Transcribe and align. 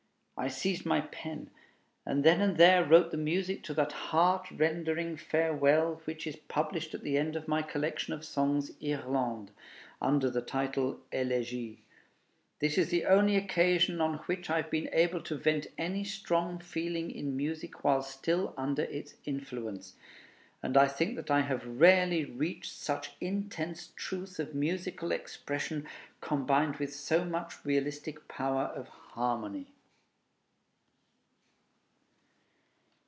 I 0.37 0.47
seized 0.47 0.87
my 0.87 1.01
pen, 1.01 1.51
and 2.03 2.23
then 2.23 2.41
and 2.41 2.57
there 2.57 2.83
wrote 2.83 3.11
the 3.11 3.17
music 3.17 3.61
to 3.65 3.75
that 3.75 3.91
heart 3.91 4.47
rending 4.49 5.15
farewell, 5.15 6.01
which 6.05 6.25
is 6.25 6.35
published 6.35 6.95
at 6.95 7.03
the 7.03 7.15
end 7.15 7.35
of 7.35 7.47
my 7.47 7.61
collection 7.61 8.11
of 8.11 8.25
songs, 8.25 8.71
'Irlande,' 8.81 9.51
under 10.01 10.31
the 10.31 10.41
title 10.41 10.93
of 10.93 11.09
'Elégie.' 11.11 11.77
This 12.57 12.79
is 12.79 12.89
the 12.89 13.05
only 13.05 13.35
occasion 13.35 14.01
on 14.01 14.17
which 14.25 14.49
I 14.49 14.63
have 14.63 14.71
been 14.71 14.89
able 14.93 15.21
to 15.21 15.35
vent 15.35 15.67
any 15.77 16.03
strong 16.03 16.57
feeling 16.57 17.11
in 17.11 17.37
music 17.37 17.83
while 17.83 18.01
still 18.01 18.55
under 18.57 18.85
its 18.85 19.13
influence. 19.25 19.93
And 20.63 20.75
I 20.75 20.87
think 20.87 21.17
that 21.17 21.29
I 21.29 21.41
have 21.41 21.67
rarely 21.79 22.25
reached 22.25 22.73
such 22.73 23.11
intense 23.21 23.93
truth 23.95 24.39
of 24.39 24.55
musical 24.55 25.11
expression, 25.11 25.85
combined 26.19 26.77
with 26.77 26.95
so 26.95 27.25
much 27.25 27.63
realistic 27.63 28.27
power 28.27 28.63
of 28.73 28.87
harmony. 28.87 29.67